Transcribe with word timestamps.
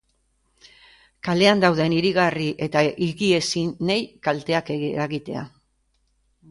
Kalean 1.27 1.61
dauden 1.65 1.93
higigarri 1.97 2.47
eta 2.69 2.85
higiezinei 3.09 4.01
kalteak 4.29 4.75
eragitea. 4.79 5.47